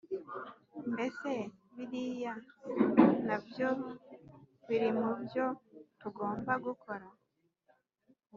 Mbese 0.91 1.31
biriya 1.73 2.33
nabyo 3.27 3.69
birimubyo 4.67 5.45
tugomba 5.99 6.51
gukora 6.65 7.07